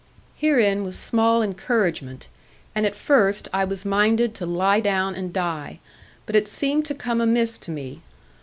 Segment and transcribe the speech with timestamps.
[0.35, 2.25] Herein was small encouragement;
[2.73, 5.77] and at first I was minded to lie down and die;
[6.25, 8.01] but it seemed to come amiss to me.